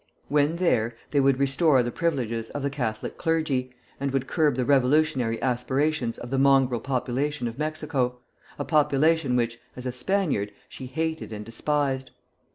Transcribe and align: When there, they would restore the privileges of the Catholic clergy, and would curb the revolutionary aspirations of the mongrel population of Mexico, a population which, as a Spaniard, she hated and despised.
When 0.29 0.55
there, 0.55 0.95
they 1.11 1.19
would 1.19 1.37
restore 1.37 1.83
the 1.83 1.91
privileges 1.91 2.49
of 2.49 2.63
the 2.63 2.71
Catholic 2.71 3.19
clergy, 3.19 3.71
and 3.99 4.09
would 4.09 4.25
curb 4.25 4.55
the 4.55 4.65
revolutionary 4.65 5.39
aspirations 5.43 6.17
of 6.17 6.31
the 6.31 6.39
mongrel 6.39 6.79
population 6.81 7.47
of 7.47 7.59
Mexico, 7.59 8.17
a 8.57 8.65
population 8.65 9.35
which, 9.35 9.59
as 9.75 9.85
a 9.85 9.91
Spaniard, 9.91 10.51
she 10.67 10.87
hated 10.87 11.31
and 11.31 11.45
despised. 11.45 12.09